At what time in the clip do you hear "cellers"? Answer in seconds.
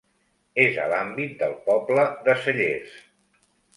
2.47-2.97